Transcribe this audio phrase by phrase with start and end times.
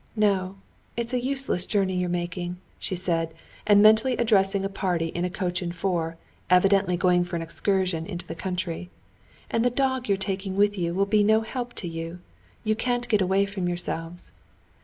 [0.15, 0.55] No,
[0.97, 3.35] it's a useless journey you're making," she said,
[3.69, 6.17] mentally addressing a party in a coach and four,
[6.49, 8.89] evidently going for an excursion into the country.
[9.51, 12.17] "And the dog you're taking with you will be no help to you.
[12.63, 14.31] You can't get away from yourselves."